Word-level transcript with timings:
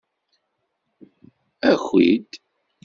Aki-d! 1.71 2.31